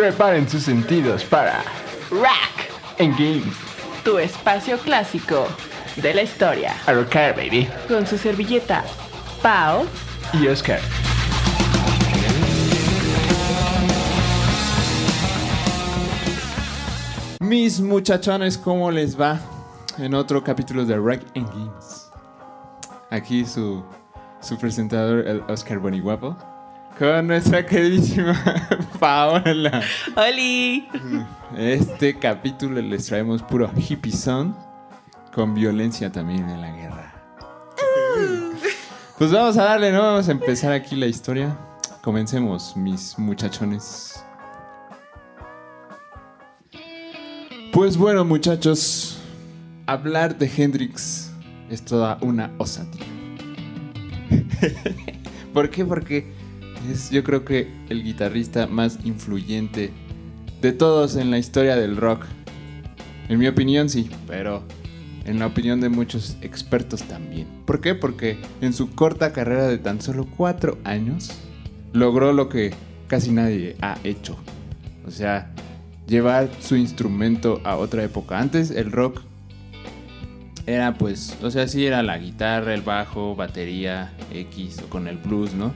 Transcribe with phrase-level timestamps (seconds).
[0.00, 1.62] Preparen sus sentidos para
[2.10, 3.54] Rack, En Games.
[4.02, 5.46] tu espacio clásico
[5.96, 6.74] de la historia.
[6.86, 7.68] A rocar, baby.
[7.86, 8.82] Con su servilleta
[9.42, 9.84] Pau.
[10.32, 10.80] Y Oscar.
[17.40, 19.38] Mis muchachones, ¿cómo les va?
[19.98, 22.10] En otro capítulo de Rack and Games.
[23.10, 23.84] Aquí su,
[24.40, 26.38] su presentador, el Oscar Boniguapo,
[27.00, 28.34] con nuestra queridísima
[29.00, 29.80] Paola.
[30.14, 30.86] ¡Holi!
[31.56, 34.54] Este capítulo les traemos puro hippie son,
[35.34, 37.14] con violencia también en la guerra.
[39.16, 40.02] Pues vamos a darle, ¿no?
[40.02, 41.56] Vamos a empezar aquí la historia.
[42.02, 44.22] Comencemos, mis muchachones.
[47.72, 49.22] Pues bueno, muchachos,
[49.86, 51.32] hablar de Hendrix
[51.70, 53.06] es toda una osadía.
[55.54, 55.84] ¿Por qué?
[55.86, 56.39] Porque
[56.88, 59.90] es yo creo que el guitarrista más influyente
[60.60, 62.24] de todos en la historia del rock.
[63.28, 64.64] En mi opinión sí, pero
[65.24, 67.46] en la opinión de muchos expertos también.
[67.66, 67.94] ¿Por qué?
[67.94, 71.30] Porque en su corta carrera de tan solo cuatro años
[71.92, 72.72] logró lo que
[73.06, 74.36] casi nadie ha hecho.
[75.06, 75.52] O sea,
[76.06, 78.38] llevar su instrumento a otra época.
[78.38, 79.22] Antes el rock
[80.66, 85.16] era pues, o sea, sí era la guitarra, el bajo, batería, X o con el
[85.16, 85.72] blues, ¿no?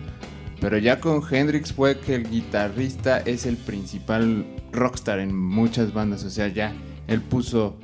[0.64, 6.24] Pero ya con Hendrix fue que el guitarrista es el principal rockstar en muchas bandas,
[6.24, 6.72] o sea, ya
[7.06, 7.76] él puso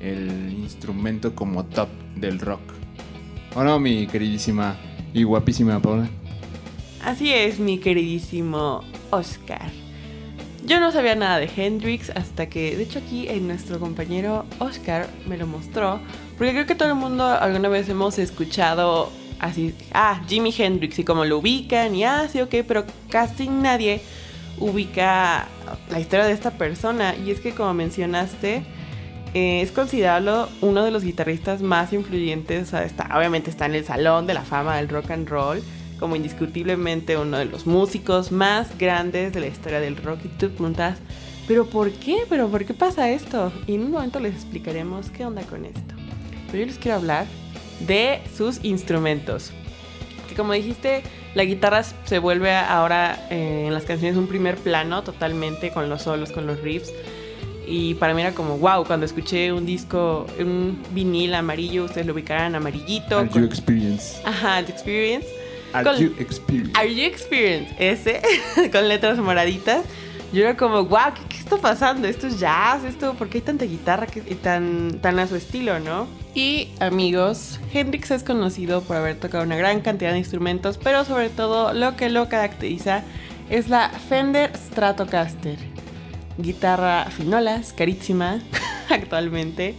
[0.00, 2.60] el instrumento como top del rock.
[3.56, 4.76] ¿O no, mi queridísima
[5.12, 6.08] y guapísima Paula?
[7.02, 9.72] Así es, mi queridísimo Oscar.
[10.64, 15.08] Yo no sabía nada de Hendrix hasta que, de hecho, aquí en nuestro compañero Oscar
[15.26, 15.98] me lo mostró.
[16.36, 21.04] Porque creo que todo el mundo alguna vez hemos escuchado así, ah, Jimi Hendrix y
[21.04, 24.00] como lo ubican y ah, sí, ok, pero casi nadie
[24.58, 25.48] ubica
[25.90, 27.14] la historia de esta persona.
[27.16, 28.64] Y es que, como mencionaste,
[29.34, 32.72] eh, es considerado uno de los guitarristas más influyentes.
[32.74, 35.62] Obviamente está en el salón de la fama del rock and roll
[35.98, 40.20] como indiscutiblemente uno de los músicos más grandes de la historia del rock.
[40.24, 40.98] Y tú preguntas,
[41.46, 42.18] ¿pero por qué?
[42.28, 43.52] ¿Pero por qué pasa esto?
[43.66, 45.94] Y en un momento les explicaremos qué onda con esto.
[46.46, 47.26] Pero yo les quiero hablar
[47.80, 49.52] de sus instrumentos.
[50.28, 51.02] Que como dijiste,
[51.34, 56.02] la guitarra se vuelve ahora eh, en las canciones un primer plano totalmente con los
[56.02, 56.92] solos, con los riffs.
[57.66, 62.14] Y para mí era como, wow, cuando escuché un disco, un vinil amarillo, ustedes lo
[62.14, 63.18] ubicarán amarillito.
[63.18, 64.18] Are con- you experience?
[64.24, 65.26] Ajá, The Experience.
[65.74, 66.72] Are Con- you experience?
[66.78, 67.74] Are You Experience?
[67.78, 68.22] Ese,
[68.72, 69.84] con letras moraditas.
[70.32, 72.08] Yo era como, wow, ¿qué, qué está pasando?
[72.08, 72.84] ¿Esto es jazz?
[72.84, 73.12] ¿Esto?
[73.14, 76.06] ¿Por qué hay tanta guitarra que, y tan, tan a su estilo, no?
[76.38, 81.30] Y amigos, Hendrix es conocido por haber tocado una gran cantidad de instrumentos, pero sobre
[81.30, 83.02] todo lo que lo caracteriza
[83.50, 85.58] es la Fender Stratocaster.
[86.36, 88.38] Guitarra finolas, carísima
[88.88, 89.74] actualmente.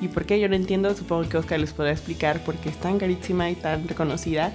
[0.00, 0.38] ¿Y por qué?
[0.38, 3.56] Yo no entiendo, supongo que Oscar les podrá explicar por qué es tan carísima y
[3.56, 4.52] tan reconocida.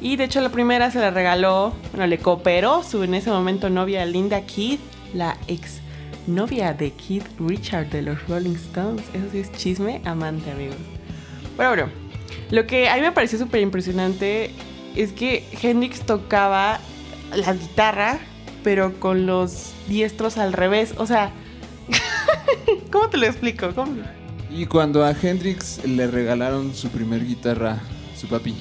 [0.00, 3.70] Y de hecho la primera se la regaló, bueno, le cooperó su en ese momento
[3.70, 4.80] novia Linda Kidd,
[5.14, 5.78] la ex
[6.26, 9.04] novia de Keith Richard de los Rolling Stones.
[9.14, 10.95] Eso sí es chisme, amante amigos.
[11.56, 11.88] Bueno, bueno,
[12.50, 14.50] lo que a mí me pareció súper impresionante
[14.94, 16.80] es que Hendrix tocaba
[17.34, 18.18] la guitarra,
[18.62, 20.94] pero con los diestros al revés.
[20.98, 21.32] O sea,
[22.92, 23.74] ¿cómo te lo explico?
[23.74, 24.02] ¿Cómo?
[24.50, 27.80] Y cuando a Hendrix le regalaron su primer guitarra,
[28.16, 28.54] su papi,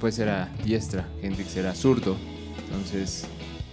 [0.00, 2.16] pues era diestra, Hendrix era zurdo,
[2.64, 3.26] entonces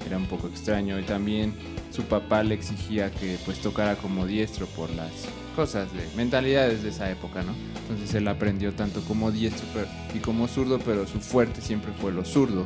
[0.06, 1.54] era un poco extraño y también
[1.92, 5.12] su papá le exigía que pues tocara como diestro por las
[5.56, 7.54] cosas de mentalidades de esa época, ¿no?
[7.82, 12.12] Entonces él aprendió tanto como diestro pero- y como zurdo, pero su fuerte siempre fue
[12.12, 12.66] lo zurdo.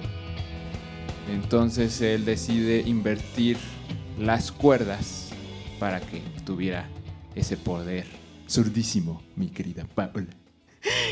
[1.31, 3.57] Entonces él decide invertir
[4.19, 5.29] las cuerdas
[5.79, 6.87] para que tuviera
[7.35, 8.05] ese poder
[8.49, 10.27] zurdísimo, mi querida Paula.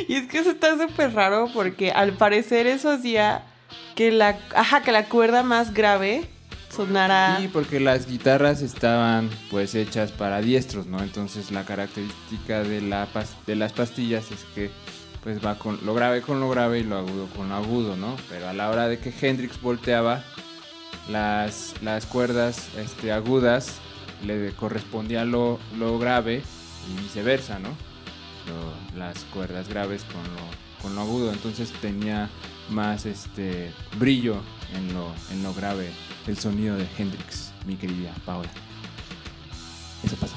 [0.08, 3.44] Y es que eso está súper raro porque al parecer eso hacía
[3.96, 6.28] que la, ajá, que la cuerda más grave
[6.76, 7.40] sonara...
[7.42, 11.02] Y porque las guitarras estaban pues hechas para diestros, ¿no?
[11.02, 13.08] Entonces la característica de, la
[13.46, 14.72] de las pastillas es que
[15.24, 18.16] pues va con lo grave con lo grave y lo agudo con lo agudo, ¿no?
[18.30, 20.24] Pero a la hora de que Hendrix volteaba,
[21.10, 23.80] las, las cuerdas este, agudas
[24.24, 26.44] le correspondía lo, lo grave
[26.90, 27.70] y viceversa, ¿no?
[28.96, 32.30] Las cuerdas graves con lo, con lo agudo, entonces tenía
[32.70, 34.42] más este brillo
[34.78, 35.90] en lo, en lo grave
[36.28, 38.50] el sonido de Hendrix, mi querida Paola.
[40.04, 40.36] Eso pasa.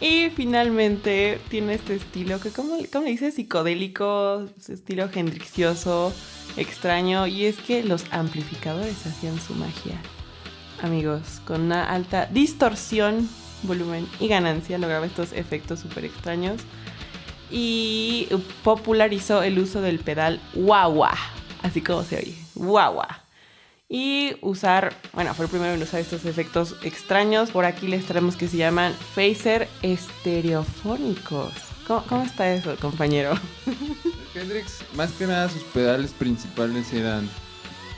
[0.00, 3.34] Y finalmente tiene este estilo que, ¿cómo, cómo le dices?
[3.34, 6.12] Psicodélico, estilo hendrixioso,
[6.56, 7.26] extraño.
[7.26, 9.98] Y es que los amplificadores hacían su magia.
[10.82, 13.28] amigos, con una alta distorsión,
[13.62, 16.60] volumen y ganancia, lograba estos efectos súper extraños.
[17.50, 18.28] Y
[18.62, 20.88] popularizó el uso del pedal wah
[21.64, 23.22] así como se oye, wah
[23.88, 27.50] Y usar, bueno, fue el primero en usar estos efectos extraños.
[27.50, 31.52] Por aquí les traemos que se llaman phaser estereofónicos.
[31.86, 33.34] ¿Cómo, está eso, compañero?
[34.34, 37.28] Hendrix, más que nada, sus pedales principales eran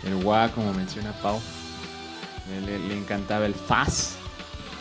[0.04, 1.40] el wah, como menciona Pau.
[2.64, 4.16] Le, encantaba el faz.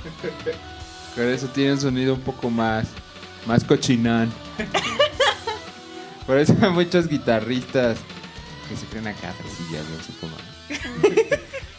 [1.16, 2.88] Pero eso tiene un sonido un poco más,
[3.48, 4.32] más cochinán.
[6.28, 8.00] Por eso hay muchos guitarristas
[8.68, 10.12] que se creen acá fresillas, no sé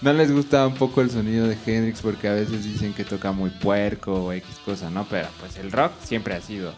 [0.02, 3.32] no les gusta un poco el sonido de Hendrix porque a veces dicen que toca
[3.32, 5.06] muy puerco o X cosa, ¿no?
[5.08, 6.74] Pero pues el rock siempre ha sido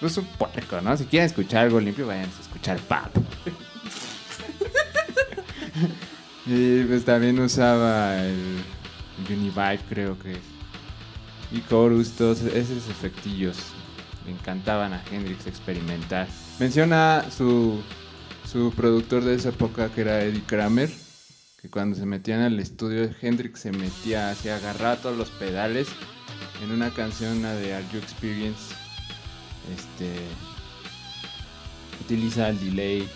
[0.00, 0.96] pues un puerco, ¿no?
[0.96, 3.24] Si quieren escuchar algo limpio, vayan a escuchar pop.
[6.46, 8.64] y pues también usaba el,
[9.28, 10.36] Univibe, creo que.
[11.52, 13.56] Y chorus, todos esos efectillos.
[14.24, 16.26] Le encantaban a Hendrix experimentar.
[16.58, 17.80] Menciona su,
[18.54, 20.88] su productor de esa época que era Eddie Kramer.
[21.60, 25.88] Que cuando se metían al estudio de Hendrix se metía hacia agarrar todos los pedales.
[26.62, 28.72] En una canción, de Are You Experience,
[29.76, 30.14] este
[32.04, 33.08] utiliza el delay,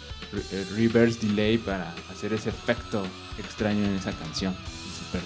[0.51, 3.07] el reverse delay para hacer ese efecto
[3.39, 4.57] extraño en esa canción.
[4.99, 5.23] Super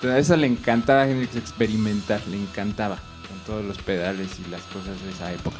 [0.00, 0.16] cool.
[0.16, 2.96] eso le encantaba a Hendrix experimentar, le encantaba
[3.28, 5.58] con todos los pedales y las cosas de esa época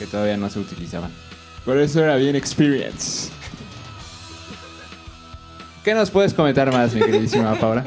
[0.00, 1.12] que todavía no se utilizaban.
[1.66, 3.28] Por eso era bien experience.
[5.82, 7.84] ¿Qué nos puedes comentar más, mi queridísima Paula?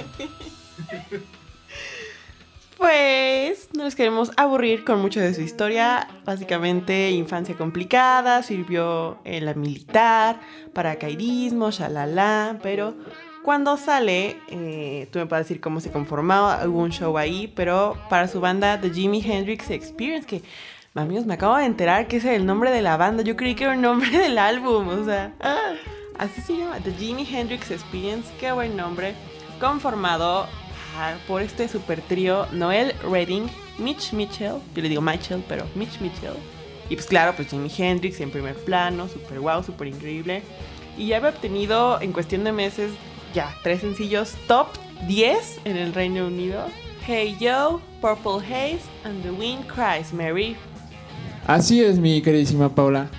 [2.77, 6.09] Pues no nos queremos aburrir con mucho de su historia.
[6.25, 10.41] Básicamente, infancia complicada, sirvió en la militar,
[10.73, 12.95] paracaidismo, shalala, pero
[13.43, 18.27] cuando sale, eh, tú me puedes decir cómo se conformaba, algún show ahí, pero para
[18.27, 20.41] su banda The Jimi Hendrix Experience, que
[20.95, 23.23] amigos, me acabo de enterar que ese es el nombre de la banda.
[23.23, 25.73] Yo creí que era el nombre del álbum, o sea, ah,
[26.17, 29.13] así se llama, The Jimi Hendrix Experience, qué buen nombre,
[29.59, 30.47] conformado
[31.27, 36.33] por este super trío Noel Redding, Mitch Mitchell, yo le digo Mitchell, pero Mitch Mitchell.
[36.89, 40.41] Y pues claro, pues Jimi Hendrix en primer plano, super wow, super increíble.
[40.97, 42.91] Y ya había obtenido en cuestión de meses
[43.33, 44.67] ya tres sencillos top
[45.07, 46.65] 10 en el Reino Unido.
[47.05, 50.57] Hey Yo, Purple Haze and The Wind Cries Mary.
[51.49, 53.09] Así es, mi queridísima Paula.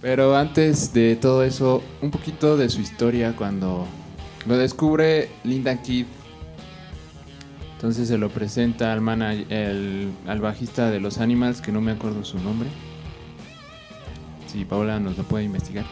[0.00, 3.86] Pero antes de todo eso, un poquito de su historia cuando
[4.46, 6.06] lo descubre Linda Keith
[7.74, 12.38] entonces se lo presenta al, al bajista de los Animals, que no me acuerdo su
[12.38, 12.70] nombre.
[14.46, 15.84] Si Paula nos lo puede investigar.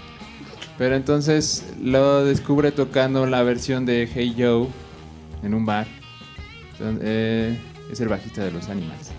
[0.78, 4.68] Pero entonces lo descubre tocando la versión de Hey Joe
[5.42, 5.86] en un bar.
[6.80, 7.58] Eh,
[7.92, 9.13] es el bajista de los Animals.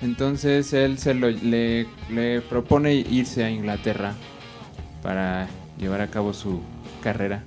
[0.00, 4.14] Entonces él se le, le propone irse a Inglaterra
[5.02, 5.48] para
[5.78, 6.60] llevar a cabo su
[7.02, 7.42] carrera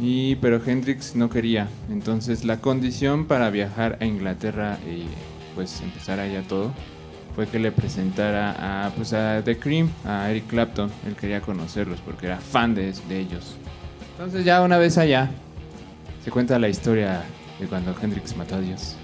[0.00, 1.68] y, pero Hendrix no quería.
[1.90, 5.06] Entonces la condición para viajar a Inglaterra y
[5.54, 6.72] pues empezar allá todo
[7.34, 10.90] fue que le presentara a, pues a The Cream, a Eric Clapton.
[11.06, 13.56] Él quería conocerlos porque era fan de ellos.
[14.12, 15.30] Entonces ya una vez allá
[16.24, 17.22] se cuenta la historia
[17.58, 18.96] de cuando Hendrix mató a Dios.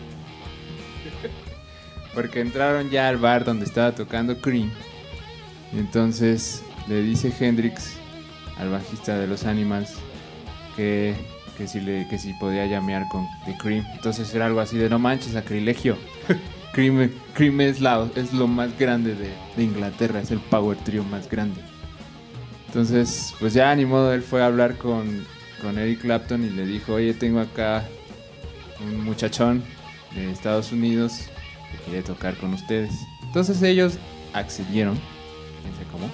[2.15, 4.71] Porque entraron ya al bar donde estaba tocando Cream.
[5.73, 7.97] Y entonces le dice Hendrix
[8.59, 9.95] al bajista de los Animals
[10.77, 11.15] que,
[11.57, 13.85] que, si, le, que si podía llamear con The Cream.
[13.95, 15.97] Entonces era algo así de no manches, sacrilegio.
[16.73, 21.03] Cream, Cream es, la, es lo más grande de, de, Inglaterra, es el power trio
[21.05, 21.61] más grande.
[22.69, 25.27] Entonces, pues ya ni modo, él fue a hablar con,
[25.61, 27.85] con Eric Clapton y le dijo, oye, tengo acá
[28.81, 29.65] un muchachón
[30.15, 31.29] de Estados Unidos
[31.71, 32.93] que quiere tocar con ustedes.
[33.23, 33.99] Entonces ellos
[34.33, 36.11] accedieron, sé cómo.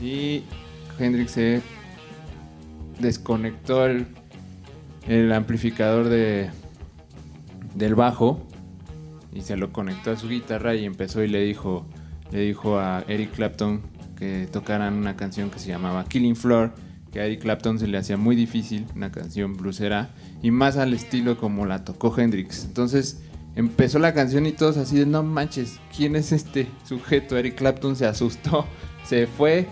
[0.00, 0.44] Y
[0.98, 1.62] Hendrix se
[2.98, 4.06] desconectó el,
[5.08, 6.50] el amplificador de,
[7.74, 8.46] del bajo
[9.32, 11.86] y se lo conectó a su guitarra y empezó y le dijo,
[12.32, 13.82] le dijo a Eric Clapton
[14.16, 16.72] que tocaran una canción que se llamaba Killing Floor,
[17.12, 20.10] que a Eric Clapton se le hacía muy difícil, una canción bluesera,
[20.42, 22.64] y más al estilo como la tocó Hendrix.
[22.64, 23.22] Entonces
[23.56, 27.36] empezó la canción y todos así de no manches, ¿quién es este sujeto?
[27.36, 28.66] Eric Clapton se asustó,
[29.04, 29.66] se fue,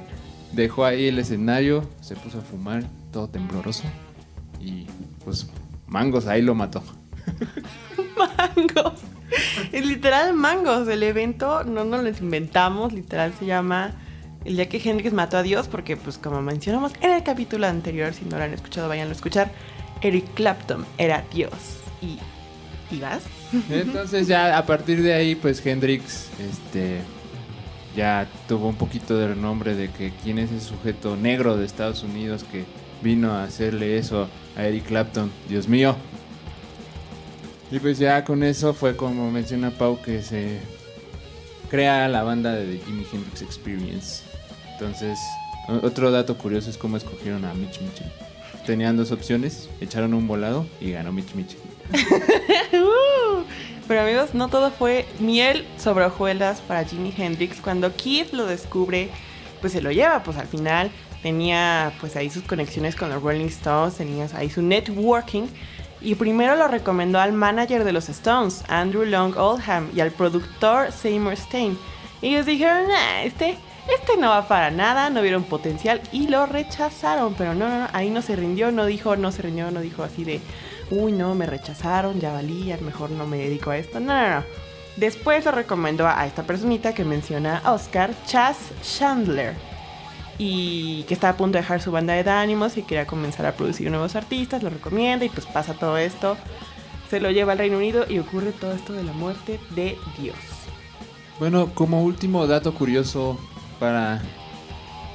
[0.52, 3.84] dejó ahí el escenario, se puso a fumar todo tembloroso.
[4.58, 4.86] Y
[5.24, 5.46] pues
[5.86, 6.82] Mangos ahí lo mató.
[8.18, 9.00] mangos.
[9.70, 10.88] Es literal Mangos.
[10.88, 12.92] El evento no nos lo inventamos.
[12.92, 13.92] Literal se llama
[14.44, 15.68] El día que Hendrix mató a Dios.
[15.68, 19.12] Porque pues como mencionamos en el capítulo anterior, si no lo han escuchado, vayan a
[19.12, 19.52] escuchar.
[20.00, 21.52] Eric Clapton era Dios.
[22.00, 22.18] ¿Y,
[23.70, 27.00] Entonces ya a partir de ahí, pues Hendrix, este,
[27.96, 32.02] ya tuvo un poquito de renombre de que quién es ese sujeto negro de Estados
[32.02, 32.64] Unidos que
[33.02, 35.30] vino a hacerle eso a Eric Clapton.
[35.48, 35.94] Dios mío.
[37.70, 40.60] Y pues ya con eso fue como menciona Pau que se
[41.70, 44.22] crea la banda de The Jimi Hendrix Experience.
[44.72, 45.18] Entonces,
[45.82, 48.10] otro dato curioso es cómo escogieron a Mitch Mitchell.
[48.66, 51.60] Tenían dos opciones, echaron un volado y ganó Mitch Mitchell.
[52.72, 53.44] Uh,
[53.86, 57.60] Pero amigos, no todo fue miel sobre hojuelas para Jimi Hendrix.
[57.60, 59.10] Cuando Keith lo descubre,
[59.60, 60.90] pues se lo lleva, pues al final
[61.22, 65.44] tenía pues ahí sus conexiones con los Rolling Stones, tenía ahí su networking.
[66.00, 70.92] Y primero lo recomendó al manager de los Stones, Andrew Long Oldham, y al productor
[70.92, 71.78] Seymour Stein.
[72.20, 73.56] Ellos dijeron, nah, este,
[73.88, 77.34] este no va para nada, no vieron potencial y lo rechazaron.
[77.34, 80.02] Pero no, no, no, ahí no se rindió, no dijo, no se rindió, no dijo
[80.02, 80.40] así de,
[80.90, 84.00] uy, no, me rechazaron, ya valía, mejor no me dedico a esto.
[84.00, 84.44] No, no, no.
[84.96, 89.54] Después lo recomendó a esta personita que menciona Oscar, Chas Chandler.
[90.38, 93.52] Y que está a punto de dejar su banda de ánimos y quería comenzar a
[93.52, 96.36] producir nuevos artistas, lo recomienda y pues pasa todo esto.
[97.08, 100.36] Se lo lleva al Reino Unido y ocurre todo esto de la muerte de Dios.
[101.38, 103.38] Bueno, como último dato curioso
[103.78, 104.22] para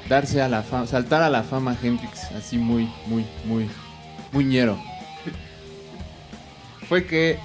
[0.07, 3.69] darse a la fama, saltar a la fama Hendrix, así muy, muy, muy,
[4.31, 4.77] muñero.
[6.89, 7.37] Fue que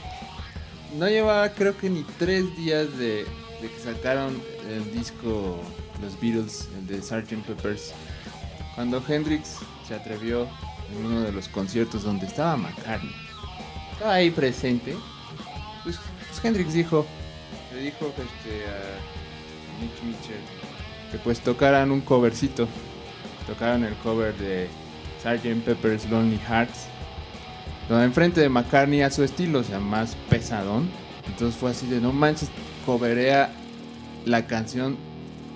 [0.95, 3.27] no llevaba creo que ni tres días de,
[3.61, 5.61] que sacaron el disco
[6.01, 7.45] Los Beatles, el de Sgt.
[7.47, 7.93] Peppers,
[8.75, 10.49] cuando Hendrix se atrevió
[10.91, 13.15] en uno de los conciertos donde estaba McCartney.
[13.93, 14.97] Estaba ahí presente.
[15.83, 15.99] Pues,
[16.29, 17.05] pues Hendrix dijo,
[17.75, 20.41] le dijo este, a Mitch Mitchell
[21.13, 22.67] que pues tocaran un covercito.
[23.47, 24.69] Tocaron el cover de
[25.23, 25.65] Sgt.
[25.65, 26.87] Pepper's Lonely Hearts.
[27.91, 30.89] Enfrente de McCartney a su estilo, o sea, más pesadón.
[31.27, 32.51] Entonces fue así de no manches,
[32.87, 33.51] coverea
[34.25, 34.97] la canción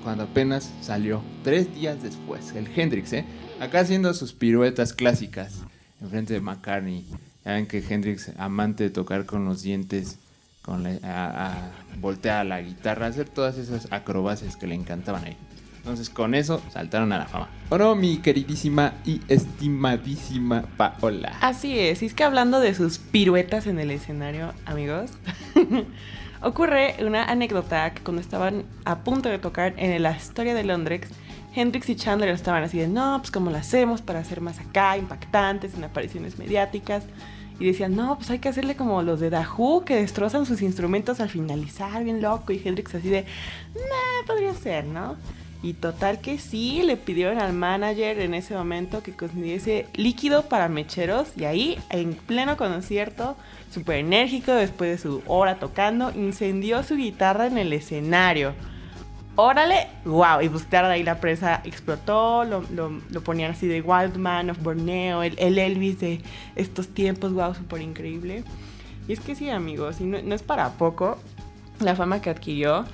[0.02, 1.22] cuando apenas salió.
[1.42, 3.24] Tres días después, el Hendrix, ¿eh?
[3.60, 5.62] Acá haciendo sus piruetas clásicas
[6.00, 7.04] enfrente de McCartney.
[7.44, 10.18] Ya ven que Hendrix, amante de tocar con los dientes,
[10.62, 11.70] con la, a, a
[12.00, 15.36] voltear la guitarra, hacer todas esas acrobacias que le encantaban ahí.
[15.78, 17.48] Entonces con eso saltaron a la fama.
[17.70, 21.36] Bueno, mi queridísima y estimadísima Paola.
[21.40, 25.12] Así es, y es que hablando de sus piruetas en el escenario, amigos,
[26.42, 31.08] ocurre una anécdota que cuando estaban a punto de tocar en la historia de Londres,
[31.54, 34.96] Hendrix y Chandler estaban así de, no, pues cómo lo hacemos para hacer más acá,
[34.96, 37.04] impactantes, en apariciones mediáticas.
[37.58, 41.18] Y decían, no, pues hay que hacerle como los de Dahu, que destrozan sus instrumentos
[41.18, 42.52] al finalizar, bien loco.
[42.52, 43.24] Y Hendrix así de,
[43.74, 45.16] nah, podría ser, ¿no?
[45.60, 50.68] Y total que sí, le pidieron al manager en ese momento que consiguiese líquido para
[50.68, 51.30] mecheros.
[51.36, 53.36] Y ahí, en pleno concierto,
[53.72, 58.54] súper enérgico, después de su hora tocando, incendió su guitarra en el escenario.
[59.34, 63.80] Órale, wow, y pues claro, ahí la presa explotó, lo, lo- lo ponían así de
[63.80, 66.20] Wild Man of Borneo, el, el Elvis de
[66.56, 68.42] estos tiempos, wow, súper increíble.
[69.06, 71.18] Y es que sí, amigos, y no, no es para poco
[71.80, 72.84] la fama que adquirió.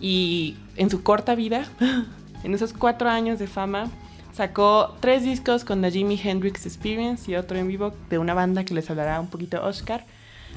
[0.00, 1.66] Y en su corta vida,
[2.44, 3.90] en esos cuatro años de fama,
[4.32, 8.64] sacó tres discos con The Jimi Hendrix Experience y otro en vivo de una banda
[8.64, 10.04] que les hablará un poquito Oscar.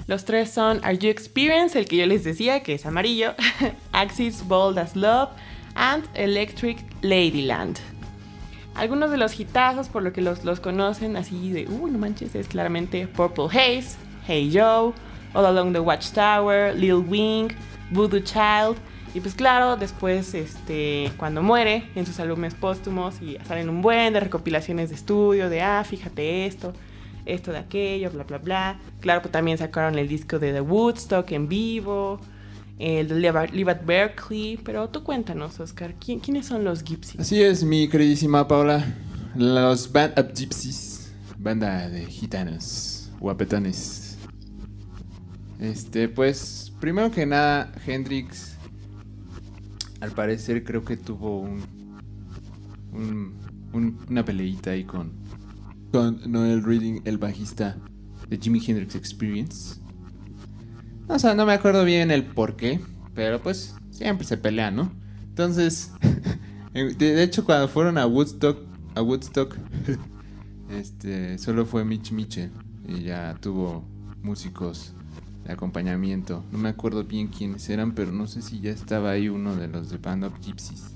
[0.06, 3.34] Los tres son Are You Experience, el que yo les decía, que es amarillo,
[3.92, 5.30] Axis Bold as Love,
[5.76, 7.78] and Electric Ladyland.
[8.76, 12.36] Algunos de los hitazos, por lo que los, los conocen así de, uy, no manches,
[12.36, 14.94] es claramente Purple Haze, Hey Joe,
[15.34, 17.50] All Along the Watchtower, Lil Wing,
[17.92, 18.78] Voodoo Child.
[19.14, 24.14] Y pues claro, después, este, cuando muere, en sus álbumes póstumos y salen un buen
[24.14, 26.74] de recopilaciones de estudio, de, ah, fíjate esto,
[27.26, 28.80] esto de aquello, bla, bla, bla.
[29.00, 32.20] Claro que también sacaron el disco de The Woodstock en vivo,
[32.78, 34.58] el de Live at- Berkeley.
[34.64, 37.20] Pero tú cuéntanos, Oscar, ¿quién- ¿quiénes son los Gypsies?
[37.20, 38.86] Así es, mi queridísima Paola.
[39.36, 44.18] Los Band of Gypsies, banda de gitanos, guapetones.
[45.60, 48.57] Este, pues, primero que nada, Hendrix,
[50.08, 51.62] al parecer creo que tuvo un,
[52.94, 53.34] un-
[53.74, 55.12] un- una peleita ahí con,
[56.28, 57.78] Noel Reading, el bajista
[58.30, 59.80] de Jimi Hendrix Experience.
[61.08, 62.80] O sea, no me acuerdo bien el por qué,
[63.16, 64.92] pero pues siempre se pelean, ¿no?
[65.30, 65.92] Entonces,
[66.74, 68.60] de, de hecho cuando fueron a Woodstock,
[68.96, 69.56] a Woodstock,
[70.70, 72.52] este, solo fue Mitch Mitchell
[72.88, 73.86] y ya tuvo
[74.22, 74.94] músicos
[75.48, 76.44] acompañamiento.
[76.52, 79.68] No me acuerdo bien quiénes eran, pero no sé si ya estaba ahí uno de
[79.68, 80.92] los de Band of Gypsies.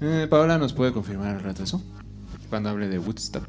[0.00, 1.82] Eh, Paola nos puede confirmar al rato eso,
[2.50, 3.48] cuando hable de Woodstock.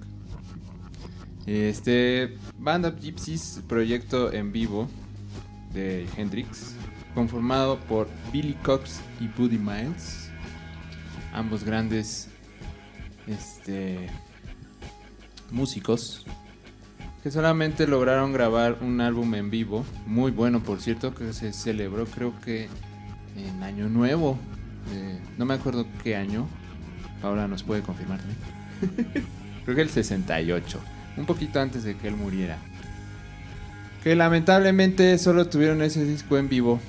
[1.45, 4.89] Este, Band of Gypsies, proyecto en vivo
[5.73, 6.75] de Hendrix,
[7.13, 10.29] conformado por Billy Cox y Buddy Miles,
[11.33, 12.29] ambos grandes
[13.27, 14.07] este,
[15.51, 16.25] músicos
[17.23, 22.05] que solamente lograron grabar un álbum en vivo, muy bueno por cierto, que se celebró
[22.05, 22.69] creo que
[23.35, 24.37] en Año Nuevo,
[24.93, 26.47] eh, no me acuerdo qué año,
[27.21, 29.25] Paula nos puede confirmar también.
[29.65, 30.79] creo que el 68,
[31.17, 32.57] un poquito antes de que él muriera.
[34.03, 36.79] Que lamentablemente solo tuvieron ese disco en vivo,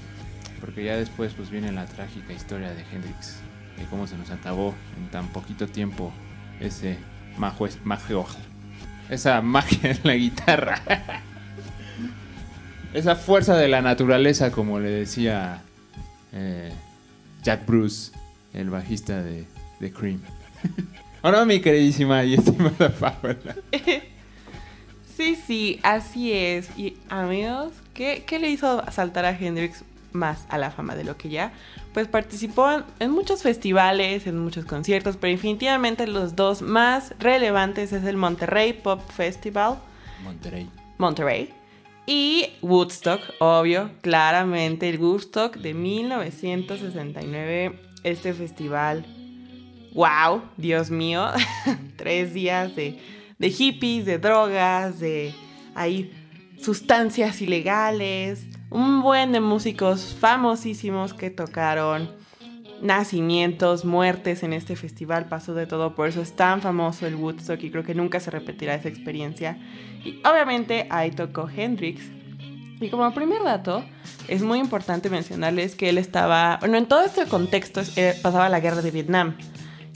[0.60, 3.40] porque ya después pues viene la trágica historia de Hendrix,
[3.76, 6.12] de cómo se nos acabó en tan poquito tiempo
[6.60, 6.98] ese
[7.38, 8.26] majo, majo,
[9.08, 10.82] esa magia en la guitarra.
[12.94, 15.62] esa fuerza de la naturaleza, como le decía
[16.32, 16.72] eh,
[17.42, 18.12] Jack Bruce,
[18.54, 19.44] el bajista de,
[19.80, 20.20] de Cream.
[21.22, 23.56] Ahora mi queridísima y estimada Paola.
[25.16, 26.70] Sí, sí, así es.
[26.78, 31.16] Y amigos, ¿qué, qué le hizo saltar a Hendrix más a la fama de lo
[31.16, 31.50] que ya?
[31.98, 37.92] Pues participó en, en muchos festivales, en muchos conciertos, pero definitivamente los dos más relevantes
[37.92, 39.80] es el Monterrey Pop Festival,
[40.22, 40.70] Monterrey.
[40.96, 41.52] Monterrey,
[42.06, 49.04] y Woodstock, obvio, claramente el Woodstock de 1969, este festival.
[49.92, 50.42] ¡Wow!
[50.56, 51.26] Dios mío,
[51.96, 53.00] tres días de,
[53.40, 55.34] de hippies, de drogas, de
[55.74, 56.12] ahí
[56.62, 62.10] sustancias ilegales, un buen de músicos famosísimos que tocaron
[62.82, 67.62] nacimientos, muertes en este festival, pasó de todo, por eso es tan famoso el Woodstock
[67.62, 69.58] y creo que nunca se repetirá esa experiencia.
[70.04, 72.02] Y obviamente ahí tocó Hendrix.
[72.80, 73.84] Y como primer dato,
[74.28, 78.60] es muy importante mencionarles que él estaba, bueno, en todo este contexto eh, pasaba la
[78.60, 79.36] guerra de Vietnam.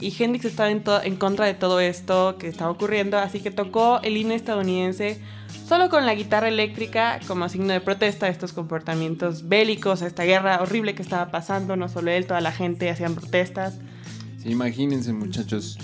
[0.03, 4.01] Y Hendrix estaba en, en contra de todo esto que estaba ocurriendo, así que tocó
[4.03, 5.21] el himno estadounidense
[5.65, 10.23] solo con la guitarra eléctrica como signo de protesta a estos comportamientos bélicos, a esta
[10.23, 13.75] guerra horrible que estaba pasando, no solo él, toda la gente hacían protestas.
[14.41, 15.77] Sí, imagínense muchachos,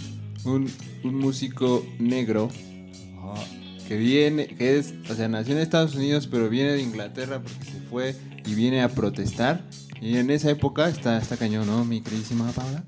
[0.43, 0.69] un,
[1.05, 2.49] un músico negro
[3.19, 3.41] ah,
[3.87, 7.63] que viene, que es, o sea, nació en Estados Unidos, pero viene de Inglaterra porque
[7.63, 8.15] se fue
[8.45, 9.63] y viene a protestar.
[10.01, 12.83] Y en esa época está, está cañón, ¿no, mi queridísima Paula?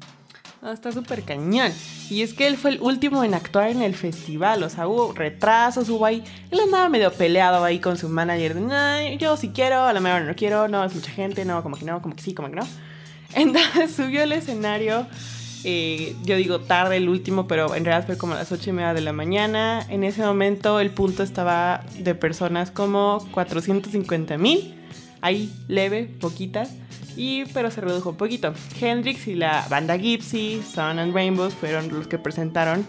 [0.61, 1.71] No, está súper cañón.
[2.09, 4.61] Y es que él fue el último en actuar en el festival.
[4.61, 6.23] O sea, hubo retrasos, hubo ahí.
[6.51, 8.53] Él andaba medio peleado ahí con su manager.
[8.53, 11.63] De, "Nah, yo sí quiero, a la mejor no quiero, no, es mucha gente, no,
[11.63, 12.67] como que no, como que sí, como que no.
[13.33, 15.07] Entonces subió al escenario.
[15.63, 18.73] eh, yo digo tarde el último, pero en realidad fue como a las 8 y
[18.73, 19.85] media de la mañana.
[19.89, 24.75] En ese momento el punto estaba de personas como 450 mil.
[25.21, 26.69] Ahí leve, poquitas.
[27.15, 28.53] Y, pero se redujo un poquito.
[28.79, 32.85] Hendrix y la banda Gypsy, Sun and Rainbows fueron los que presentaron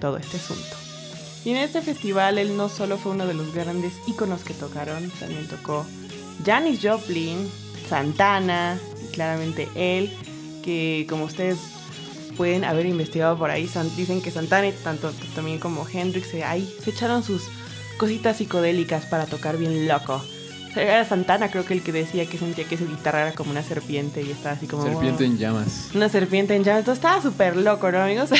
[0.00, 0.76] todo este asunto.
[1.44, 5.10] Y en este festival él no solo fue uno de los grandes íconos que tocaron,
[5.18, 5.84] también tocó
[6.44, 7.50] Janis Joplin,
[7.88, 10.12] Santana, y claramente él,
[10.62, 11.58] que como ustedes
[12.36, 16.72] pueden haber investigado por ahí, dicen que Santana y tanto también como Hendrix se, ahí
[16.82, 17.42] se echaron sus
[17.98, 20.22] cositas psicodélicas para tocar bien loco.
[20.72, 23.32] O sea, Era Santana creo que el que decía que sentía que su guitarra era
[23.32, 24.82] como una serpiente y estaba así como...
[24.84, 25.32] Serpiente "Wow".
[25.32, 25.90] en llamas.
[25.94, 26.80] Una serpiente en llamas.
[26.80, 28.30] Entonces estaba súper loco, ¿no, amigos?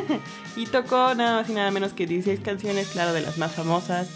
[0.56, 4.08] y tocó nada más y nada menos que 16 canciones, claro, de las más famosas.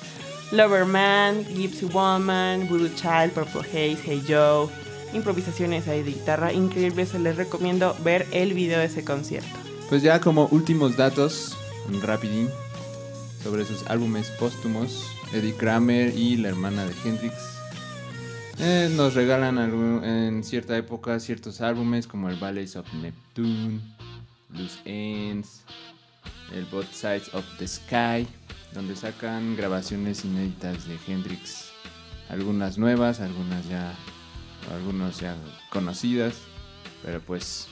[0.51, 4.69] Lover Man, Gypsy Woman, Voodoo Child, Purple Haze, Hey Joe.
[5.15, 7.09] Improvisaciones ahí de guitarra increíbles.
[7.09, 9.49] Se les recomiendo ver el video de ese concierto.
[9.89, 11.57] Pues ya como últimos datos,
[11.89, 12.51] un rapidín,
[13.43, 17.33] sobre sus álbumes póstumos, Eddie Kramer y la hermana de Hendrix.
[18.59, 19.59] Eh, nos regalan
[20.05, 23.81] en cierta época ciertos álbumes como el Ballets of Neptune,
[24.51, 25.63] Loose Ends,
[26.55, 28.27] el Both Sides of the Sky,
[28.75, 31.71] donde sacan grabaciones inéditas de Hendrix.
[32.29, 33.95] Algunas nuevas, algunas ya,
[34.75, 35.37] algunas ya
[35.71, 36.37] conocidas,
[37.03, 37.69] pero pues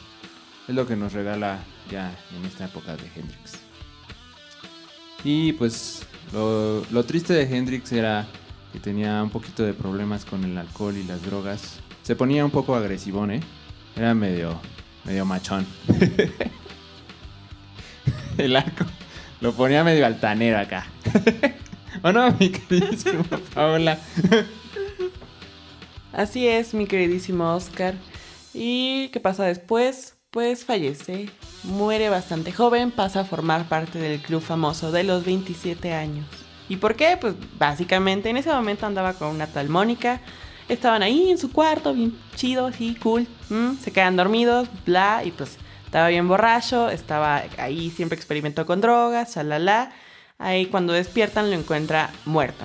[0.69, 1.59] es lo que nos regala
[1.91, 3.53] ya en esta época de Hendrix.
[5.25, 8.27] Y pues lo triste de Hendrix era
[8.73, 11.81] que tenía un poquito de problemas con el alcohol y las drogas.
[12.03, 13.41] Se ponía un poco agresivón, ¿eh?
[13.97, 14.59] Era medio,
[15.05, 15.67] medio machón.
[18.39, 18.85] el arco
[19.41, 20.87] lo ponía medio altanero acá.
[22.03, 23.99] ¿O no, mi queridísima Paola?
[26.13, 27.95] Así es, mi queridísimo Oscar.
[28.55, 30.17] ¿Y qué pasa después?
[30.31, 31.29] Pues fallece,
[31.65, 36.27] muere bastante joven, pasa a formar parte del club famoso de los 27 años.
[36.71, 37.19] ¿Y por qué?
[37.21, 40.21] Pues básicamente en ese momento andaba con una tal Mónica.
[40.69, 43.27] Estaban ahí en su cuarto, bien chido, así, cool.
[43.49, 48.81] mm, se quedan dormidos, bla, y pues estaba bien borracho, estaba ahí, siempre experimentó con
[48.81, 49.91] drogas, shalala.
[50.39, 52.65] Ahí cuando despiertan lo encuentra muerto.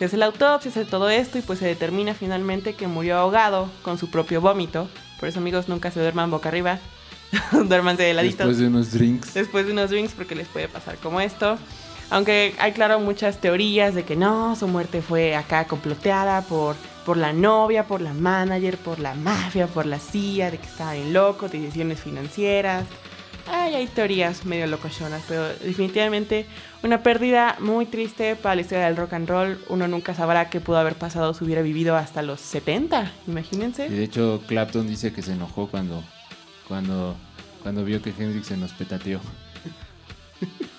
[0.00, 3.18] Se hace la autopsia, se hace todo esto y pues se determina finalmente que murió
[3.18, 4.88] ahogado con su propio vómito.
[5.20, 6.80] Por eso amigos nunca se duerman boca arriba.
[7.52, 8.38] Duérmanse de ladito.
[8.38, 9.32] Después de unos drinks.
[9.32, 11.56] Después de unos drinks porque les puede pasar como esto.
[12.10, 17.16] Aunque hay claro muchas teorías de que no, su muerte fue acá comploteada por, por
[17.16, 21.12] la novia, por la manager, por la mafia, por la CIA, de que estaba bien
[21.12, 22.84] loco, decisiones financieras.
[23.46, 26.46] Ay, hay teorías medio locochonas, pero definitivamente
[26.82, 29.58] una pérdida muy triste para la historia del rock and roll.
[29.68, 33.86] Uno nunca sabrá qué pudo haber pasado si hubiera vivido hasta los 70, imagínense.
[33.86, 36.02] Y de hecho, Clapton dice que se enojó cuando,
[36.68, 37.16] cuando,
[37.62, 39.20] cuando vio que Hendrix se nos petateó.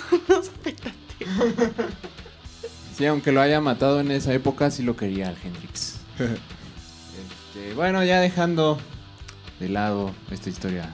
[2.98, 5.96] Sí, aunque lo haya matado en esa época, sí lo quería al Hendrix.
[6.20, 8.78] Este, bueno, ya dejando
[9.60, 10.94] de lado esta historia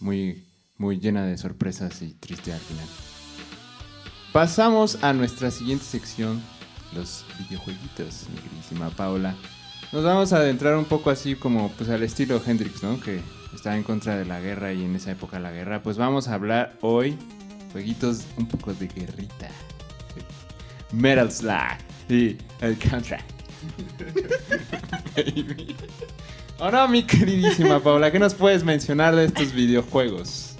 [0.00, 0.44] muy,
[0.78, 2.86] muy llena de sorpresas y triste al final.
[4.32, 6.40] Pasamos a nuestra siguiente sección,
[6.94, 9.34] los videojueguitos, mi queridísima Paula.
[9.92, 12.98] Nos vamos a adentrar un poco así como pues al estilo Hendrix, ¿no?
[12.98, 13.20] Que
[13.54, 15.82] estaba en contra de la guerra y en esa época la guerra.
[15.82, 17.18] Pues vamos a hablar hoy
[17.72, 19.48] jueguitos un poco de guerrita.
[20.92, 23.18] Metal Slug y el Contra.
[25.16, 25.74] Baby.
[26.58, 30.54] Ahora, mi queridísima Paula, ¿qué nos puedes mencionar de estos videojuegos?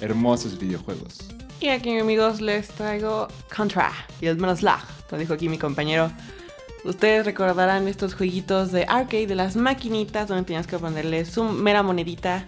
[0.00, 1.18] Hermosos videojuegos.
[1.60, 6.10] Y aquí amigos les traigo Contra y el Metal Slug, como dijo aquí mi compañero.
[6.84, 11.82] Ustedes recordarán estos jueguitos de arcade de las maquinitas donde tenías que ponerle su mera
[11.82, 12.44] monedita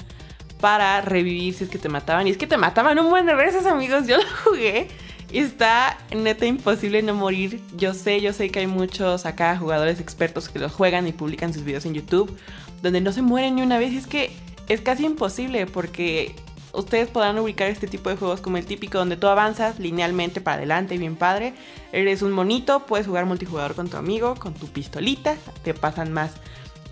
[0.60, 2.26] para revivir si es que te mataban.
[2.26, 4.88] Y es que te mataban un buen de veces amigos, yo lo jugué.
[5.30, 7.60] Y está neta imposible no morir.
[7.76, 11.52] Yo sé, yo sé que hay muchos acá jugadores expertos que los juegan y publican
[11.52, 12.36] sus videos en YouTube
[12.82, 13.92] donde no se mueren ni una vez.
[13.92, 14.32] Y es que
[14.68, 16.34] es casi imposible porque
[16.72, 20.58] ustedes podrán ubicar este tipo de juegos como el típico donde tú avanzas linealmente para
[20.58, 21.54] adelante, bien padre.
[21.92, 25.36] Eres un monito, puedes jugar multijugador con tu amigo, con tu pistolita.
[25.62, 26.32] Te pasan más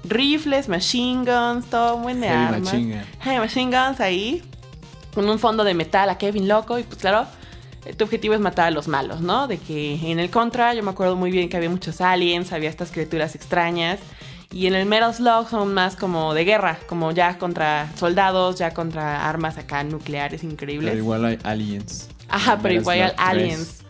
[0.08, 2.60] rifles, machine guns, todo buen de Heavy armas.
[2.60, 3.04] machine gun.
[3.20, 4.42] Heavy machine guns ahí.
[5.14, 6.78] Con un fondo de metal a Kevin loco.
[6.78, 7.26] Y pues claro,
[7.96, 9.46] tu objetivo es matar a los malos, ¿no?
[9.46, 12.68] De que en el Contra yo me acuerdo muy bien que había muchos aliens, había
[12.70, 14.00] estas criaturas extrañas.
[14.52, 18.72] Y en el Metal Slug son más como de guerra, como ya contra soldados, ya
[18.72, 20.90] contra armas acá nucleares increíbles.
[20.90, 22.08] Pero igual hay aliens.
[22.28, 23.12] Ajá, pero igual 3.
[23.16, 23.83] Aliens.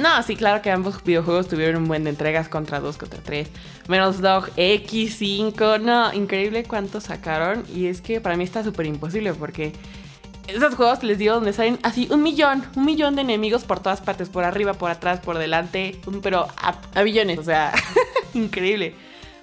[0.00, 3.48] No, sí, claro que ambos videojuegos tuvieron un buen de entregas contra 2, contra 3.
[3.86, 7.64] Metal Slug X5, no, increíble cuánto sacaron.
[7.74, 9.74] Y es que para mí está súper imposible porque
[10.48, 14.00] esos juegos les digo donde salen así un millón, un millón de enemigos por todas
[14.00, 17.72] partes, por arriba, por atrás, por delante, pero a, a billones, o sea,
[18.34, 18.94] increíble.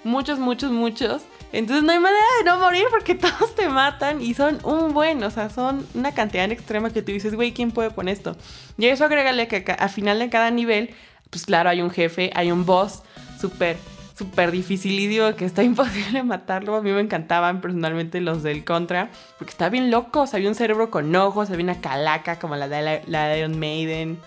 [0.02, 1.22] Muchos, muchos, muchos.
[1.52, 5.22] Entonces no hay manera de no morir porque todos te matan y son un buen,
[5.22, 8.36] o sea, son una cantidad extrema que tú dices, güey, ¿quién puede con esto?
[8.76, 10.90] Y eso agrégale que a final de cada nivel,
[11.30, 13.02] pues claro, hay un jefe, hay un boss
[13.40, 13.76] súper,
[14.16, 16.76] súper dificilísimo que está imposible matarlo.
[16.76, 20.50] A mí me encantaban personalmente los del Contra, porque está bien loco, o sea, había
[20.50, 24.18] un cerebro con ojos, había una calaca como la de la, la de Iron Maiden.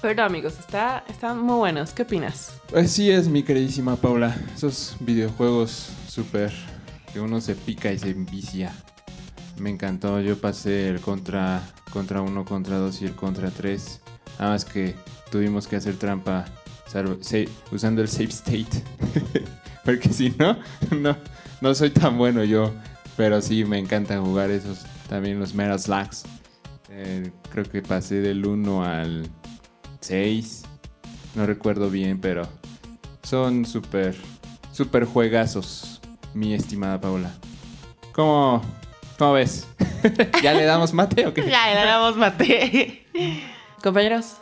[0.00, 1.92] Pero no, amigos, está, están muy buenos.
[1.92, 2.60] ¿Qué opinas?
[2.76, 4.36] Así es, mi queridísima Paula.
[4.54, 6.52] Esos videojuegos súper
[7.12, 8.72] que uno se pica y se envicia.
[9.58, 10.20] Me encantó.
[10.20, 14.00] Yo pasé el contra contra 1, contra 2 y el contra 3.
[14.38, 14.94] Nada más que
[15.30, 16.44] tuvimos que hacer trampa
[16.90, 18.82] salvo- sa- usando el save state.
[19.84, 20.58] Porque si no,
[20.98, 21.16] no,
[21.60, 22.72] no soy tan bueno yo.
[23.16, 24.80] Pero sí, me encanta jugar esos.
[25.08, 26.24] También los Metal Slugs.
[26.90, 29.28] Eh, creo que pasé del 1 al
[30.00, 30.62] 6.
[31.36, 32.48] No recuerdo bien, pero
[33.22, 34.16] son súper,
[34.72, 35.93] súper juegazos,
[36.34, 37.30] mi estimada Paula.
[38.12, 38.62] ¿Cómo,
[39.18, 39.66] cómo ves?
[40.42, 41.48] ¿Ya le damos mate o qué?
[41.48, 43.06] Ya, le damos mate.
[43.82, 44.36] Compañeros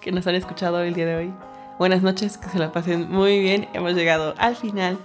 [0.00, 1.32] que nos han escuchado el día de hoy,
[1.78, 3.68] buenas noches, que se la pasen muy bien.
[3.74, 4.98] Hemos llegado al final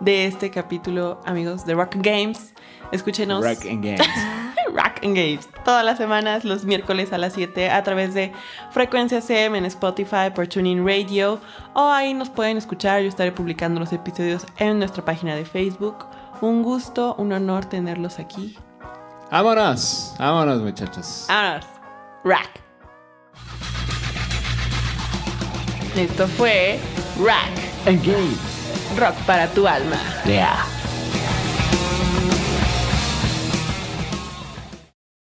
[0.00, 2.54] de este capítulo, amigos, de Rock and Games.
[2.92, 3.44] Escúchenos.
[3.44, 4.00] Rock and Games.
[4.74, 5.48] Rock and Games.
[5.64, 8.32] Todas las semanas, los miércoles a las 7, a través de
[8.70, 11.40] Frecuencia CM en Spotify, por Tuning Radio.
[11.74, 13.02] O ahí nos pueden escuchar.
[13.02, 16.06] Yo estaré publicando los episodios en nuestra página de Facebook.
[16.40, 18.56] Un gusto, un honor tenerlos aquí.
[19.30, 21.26] Vámonos, vámonos muchachos.
[21.28, 21.66] Vámonos.
[22.24, 22.60] Rack.
[25.96, 26.78] Esto fue
[27.22, 27.86] Rack.
[27.86, 28.36] Engage.
[28.96, 29.96] Rock para tu alma.
[30.24, 30.79] Yeah.